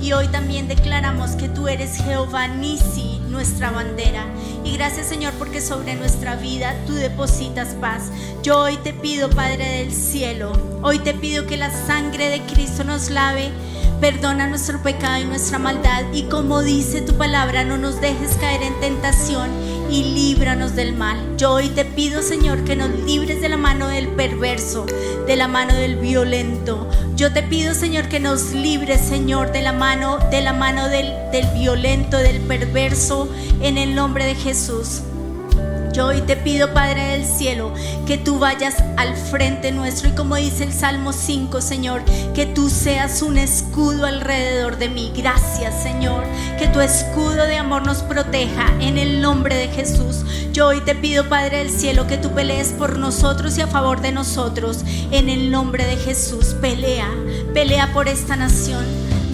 [0.00, 4.24] Y hoy también declaramos que tú eres Jehová Nisi, nuestra bandera.
[4.64, 8.12] Y gracias Señor porque sobre nuestra vida tú depositas paz.
[8.44, 10.52] Yo hoy te pido, Padre del cielo,
[10.82, 13.50] hoy te pido que la sangre de Cristo nos lave,
[14.00, 16.04] perdona nuestro pecado y nuestra maldad.
[16.12, 19.50] Y como dice tu palabra, no nos dejes caer en tentación
[19.90, 21.18] y líbranos del mal.
[21.36, 24.86] Yo hoy te pido, Señor, que nos libres de la mano del perverso,
[25.28, 26.88] de la mano del violento.
[27.14, 31.12] Yo te pido, Señor, que nos libres, Señor, de la mano, de la mano del,
[31.30, 33.28] del violento, del perverso,
[33.60, 35.02] en el nombre de Jesús.
[35.92, 37.74] Yo hoy te pido, Padre del cielo,
[38.06, 42.02] que tú vayas al frente nuestro y como dice el Salmo 5, Señor,
[42.34, 45.12] que tú seas un escudo alrededor de mí.
[45.14, 46.24] Gracias, Señor,
[46.58, 50.24] que tu escudo de amor nos proteja en el nombre de Jesús.
[50.58, 54.00] Yo hoy te pido, Padre del cielo, que tú pelees por nosotros y a favor
[54.00, 54.78] de nosotros
[55.12, 56.56] en el nombre de Jesús.
[56.60, 57.08] Pelea,
[57.54, 58.84] pelea por esta nación.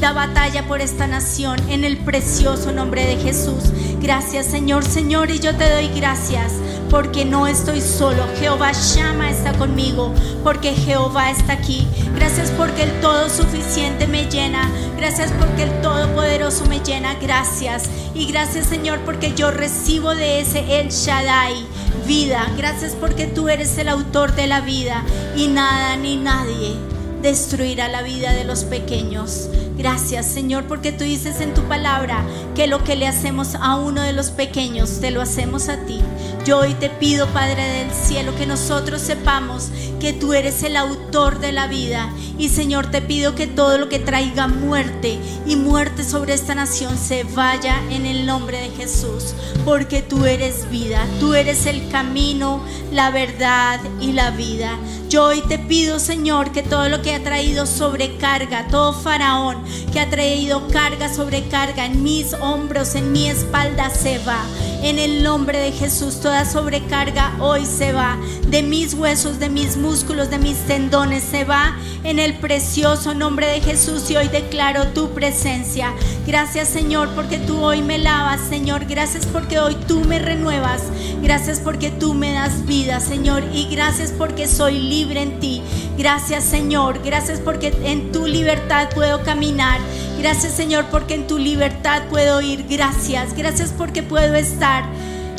[0.00, 3.72] Da batalla por esta nación en el precioso nombre de Jesús.
[4.02, 6.52] Gracias Señor, Señor, y yo te doy gracias
[6.90, 8.22] porque no estoy solo.
[8.38, 10.12] Jehová llama está conmigo
[10.42, 11.86] porque Jehová está aquí.
[12.26, 14.70] Gracias porque el todo suficiente me llena.
[14.96, 17.14] Gracias porque el todopoderoso me llena.
[17.16, 17.90] Gracias.
[18.14, 21.66] Y gracias Señor porque yo recibo de ese El Shaddai
[22.06, 22.50] vida.
[22.56, 25.04] Gracias porque tú eres el autor de la vida
[25.36, 26.76] y nada ni nadie
[27.20, 29.50] destruirá la vida de los pequeños.
[29.76, 34.02] Gracias Señor porque tú dices en tu palabra que lo que le hacemos a uno
[34.02, 36.00] de los pequeños te lo hacemos a ti.
[36.44, 41.40] Yo hoy te pido, Padre del cielo, que nosotros sepamos que tú eres el autor
[41.40, 42.12] de la vida.
[42.38, 46.98] Y Señor, te pido que todo lo que traiga muerte y muerte sobre esta nación
[46.98, 49.34] se vaya en el nombre de Jesús.
[49.64, 52.60] Porque tú eres vida, tú eres el camino,
[52.92, 54.78] la verdad y la vida.
[55.08, 60.00] Yo hoy te pido, Señor, que todo lo que ha traído sobrecarga, todo faraón que
[60.00, 64.44] ha traído carga sobre carga en mis hombros, en mi espalda, se va.
[64.84, 68.18] En el nombre de Jesús, toda sobrecarga hoy se va.
[68.48, 71.78] De mis huesos, de mis músculos, de mis tendones, se va.
[72.02, 75.94] En el precioso nombre de Jesús y hoy declaro tu presencia.
[76.26, 78.84] Gracias Señor porque tú hoy me lavas, Señor.
[78.84, 80.82] Gracias porque hoy tú me renuevas.
[81.22, 83.42] Gracias porque tú me das vida, Señor.
[83.54, 85.62] Y gracias porque soy libre en ti.
[85.96, 87.00] Gracias Señor.
[87.02, 89.80] Gracias porque en tu libertad puedo caminar.
[90.18, 92.66] Gracias Señor porque en tu libertad puedo ir.
[92.68, 93.34] Gracias.
[93.34, 94.84] Gracias porque puedo estar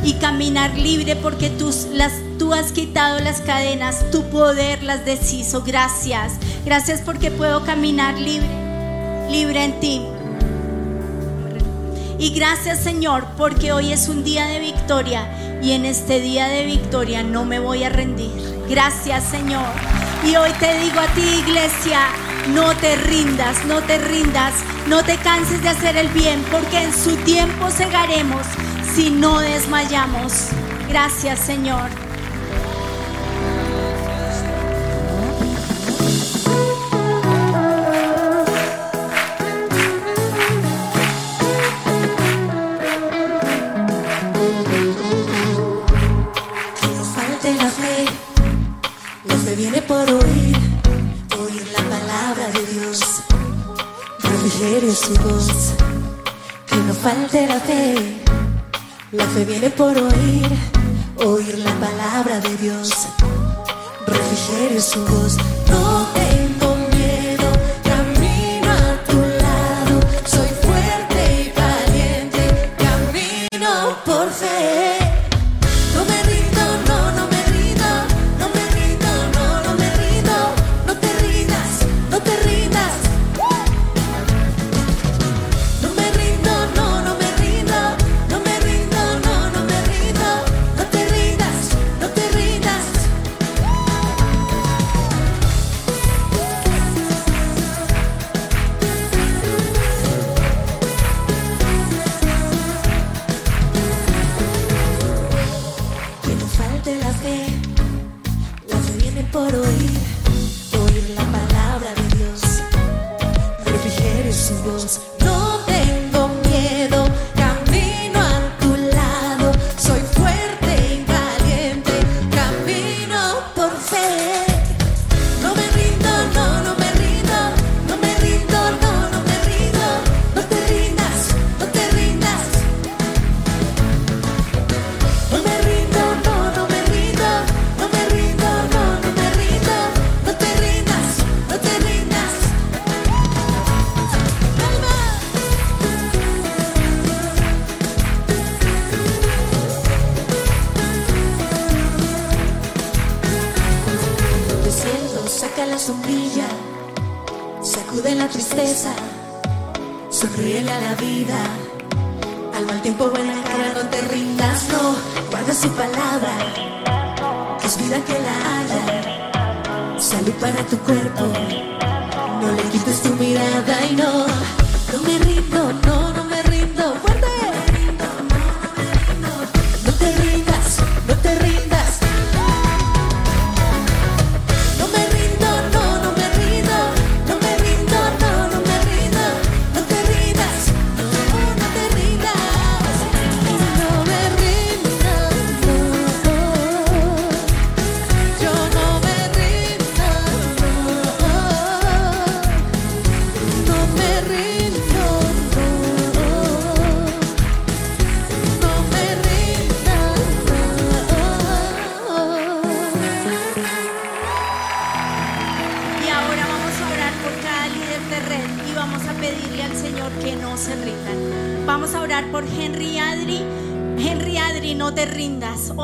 [0.03, 5.63] y caminar libre porque tú, las, tú has quitado las cadenas, tu poder las deshizo.
[5.63, 6.33] Gracias.
[6.65, 8.49] Gracias porque puedo caminar libre,
[9.29, 10.01] libre en ti.
[12.17, 15.27] Y gracias Señor porque hoy es un día de victoria
[15.61, 18.54] y en este día de victoria no me voy a rendir.
[18.69, 19.67] Gracias Señor.
[20.25, 22.07] Y hoy te digo a ti iglesia,
[22.53, 24.53] no te rindas, no te rindas,
[24.87, 28.45] no te canses de hacer el bien porque en su tiempo segaremos
[28.95, 30.49] si no desmayamos.
[30.89, 32.04] Gracias Señor.
[49.65, 50.57] Viene por oír,
[51.39, 52.99] oír la palabra de Dios,
[54.19, 55.73] refrigerio su voz.
[56.67, 58.21] Que no falte la fe,
[59.11, 60.49] la fe viene por oír,
[61.17, 62.91] oír la palabra de Dios,
[64.05, 65.54] refrigerio su voz.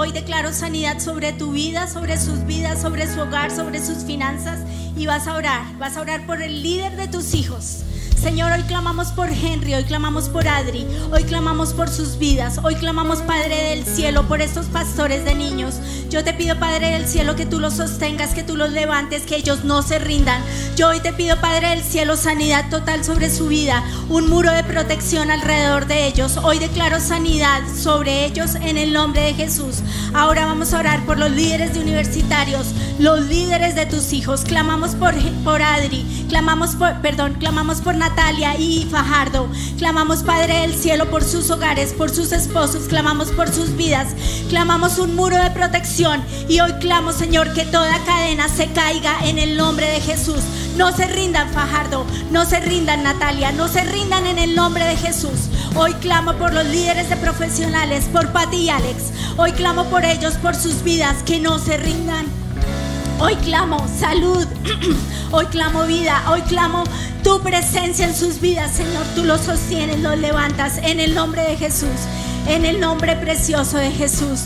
[0.02, 4.62] Hoy declaro sanidad sobre tu vida, sobre sus vidas, sobre su hogar, sobre sus finanzas.
[4.97, 7.84] Y vas a orar, vas a orar por el líder de tus hijos.
[8.20, 12.76] Señor, hoy clamamos por Henry, hoy clamamos por Adri, hoy clamamos por sus vidas, hoy
[12.76, 15.80] clamamos Padre del cielo por estos pastores de niños.
[16.12, 19.38] Yo te pido Padre del cielo que tú los sostengas, que tú los levantes, que
[19.38, 20.43] ellos no se rindan.
[20.76, 24.66] Yo hoy te pido Padre del cielo sanidad total sobre su vida, un muro de
[24.66, 26.36] protección alrededor de ellos.
[26.43, 29.78] Hoy declaro sanidad sobre ellos en el nombre de Jesús.
[30.14, 34.41] Ahora vamos a orar por los líderes de universitarios, los líderes de tus hijos.
[34.41, 35.14] Clamamos por,
[35.45, 39.50] por Adri, clamamos por, perdón, clamamos por Natalia y Fajardo.
[39.78, 44.16] Clamamos Padre del cielo por sus hogares, por sus esposos, clamamos por sus vidas.
[44.48, 49.40] Clamamos un muro de protección y hoy clamo, Señor, que toda cadena se caiga en
[49.40, 50.40] el nombre de Jesús.
[50.78, 54.96] No se rindan, Fajardo, no se rindan, Natalia, no se rindan en el nombre de
[54.96, 55.50] Jesús.
[55.76, 59.12] Hoy clamo por los líderes de profesionales, por Pati y Alex.
[59.36, 62.41] Hoy clamo por ellos, por sus vidas, que no se rindan.
[63.24, 64.48] Hoy clamo salud,
[65.32, 66.84] hoy clamo vida, hoy clamo
[67.24, 69.06] tu presencia en sus vidas, Señor.
[69.14, 72.08] Tú los sostienes, los levantas en el nombre de Jesús,
[72.48, 74.46] en el nombre precioso de Jesús.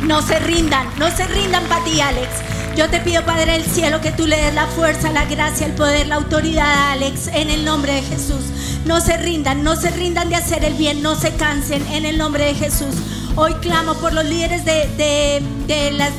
[0.00, 2.28] No se rindan, no se rindan, Pati y Alex.
[2.74, 5.72] Yo te pido, Padre del cielo, que tú le des la fuerza, la gracia, el
[5.72, 8.44] poder, la autoridad a Alex en el nombre de Jesús.
[8.86, 12.16] No se rindan, no se rindan de hacer el bien, no se cansen en el
[12.16, 12.94] nombre de Jesús.
[13.34, 15.42] Hoy clamo por los líderes de, de,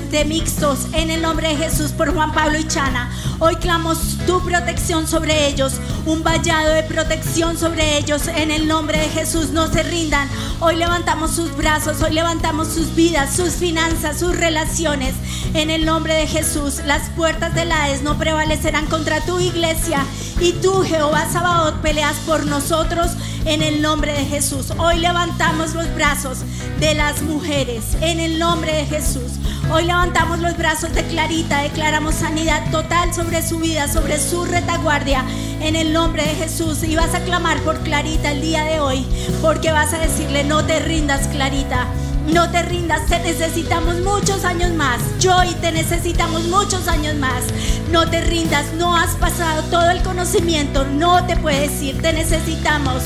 [0.10, 3.12] de, mixtos en el nombre de Jesús, por Juan Pablo y Chana.
[3.38, 3.94] Hoy clamo
[4.26, 5.74] tu protección sobre ellos,
[6.08, 9.52] un vallado de protección sobre ellos en el nombre de Jesús.
[9.52, 10.28] No se rindan.
[10.60, 15.14] Hoy levantamos sus brazos, hoy levantamos sus vidas, sus finanzas, sus relaciones
[15.54, 16.82] en el nombre de Jesús.
[16.88, 20.04] Las puertas del Hades no prevalecerán contra tu iglesia
[20.40, 23.12] y tú, Jehová Sabaoth, peleas por nosotros
[23.46, 24.72] en el nombre de Jesús.
[24.78, 26.40] Hoy levantamos los brazos
[26.80, 29.34] de las mujeres en el nombre de Jesús.
[29.72, 35.26] Hoy levantamos los brazos de Clarita, declaramos sanidad total sobre su vida, sobre su retaguardia,
[35.62, 36.84] en el nombre de Jesús.
[36.84, 39.06] Y vas a clamar por Clarita el día de hoy,
[39.42, 41.88] porque vas a decirle, no te rindas, Clarita.
[42.28, 45.02] No te rindas, te necesitamos muchos años más.
[45.20, 47.44] Yo y te necesitamos muchos años más.
[47.92, 53.04] No te rindas, no has pasado todo el conocimiento, no te puedes ir, te necesitamos.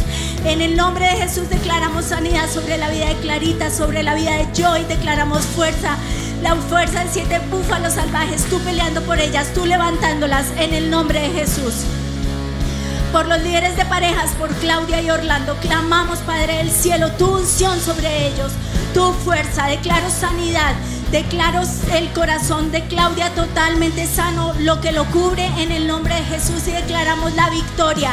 [0.47, 4.31] En el nombre de Jesús declaramos sanidad sobre la vida de Clarita, sobre la vida
[4.31, 5.97] de Joy, declaramos fuerza.
[6.41, 11.19] La fuerza de siete búfalos salvajes, tú peleando por ellas, tú levantándolas en el nombre
[11.19, 11.83] de Jesús
[13.11, 15.55] por los líderes de parejas, por Claudia y Orlando.
[15.57, 18.51] Clamamos, Padre del cielo, tu unción sobre ellos,
[18.93, 19.67] tu fuerza.
[19.67, 20.75] Declaro sanidad,
[21.11, 21.61] declaro
[21.93, 26.67] el corazón de Claudia totalmente sano, lo que lo cubre en el nombre de Jesús
[26.67, 28.11] y declaramos la victoria.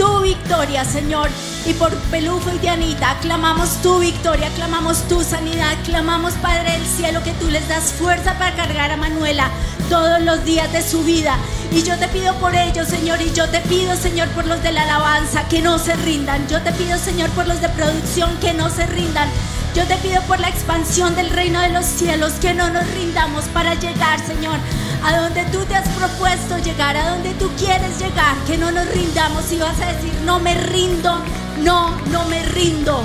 [0.00, 1.28] Tu victoria, Señor.
[1.66, 7.22] Y por Pelufo y Dianita, clamamos tu victoria, clamamos tu sanidad, clamamos, Padre del cielo,
[7.22, 9.50] que tú les das fuerza para cargar a Manuela
[9.90, 11.36] todos los días de su vida.
[11.70, 14.72] Y yo te pido por ellos, Señor, y yo te pido, Señor, por los de
[14.72, 16.48] la alabanza, que no se rindan.
[16.48, 19.28] Yo te pido, Señor, por los de producción, que no se rindan.
[19.74, 23.44] Yo te pido por la expansión del reino de los cielos, que no nos rindamos
[23.52, 24.58] para llegar, Señor,
[25.02, 28.86] a donde tú te has propuesto llegar, a donde tú quieres llegar, que no nos
[28.88, 31.22] rindamos y vas a decir, no me rindo,
[31.62, 33.02] no, no me rindo.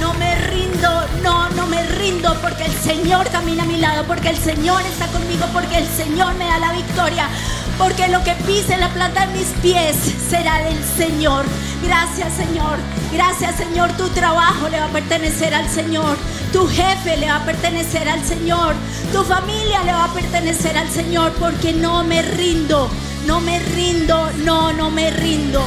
[0.00, 4.28] No me rindo, no, no me rindo porque el Señor camina a mi lado, porque
[4.28, 7.30] el Señor está conmigo, porque el Señor me da la victoria,
[7.78, 9.96] porque lo que pise la planta de mis pies
[10.28, 11.44] será del Señor.
[11.82, 12.78] Gracias Señor,
[13.12, 16.16] gracias Señor, tu trabajo le va a pertenecer al Señor,
[16.52, 18.74] tu jefe le va a pertenecer al Señor,
[19.12, 22.88] tu familia le va a pertenecer al Señor, porque no me rindo,
[23.26, 25.62] no me rindo, no, no me rindo.